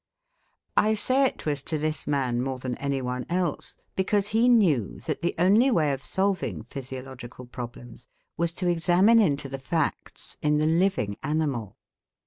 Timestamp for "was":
1.45-1.61, 8.35-8.51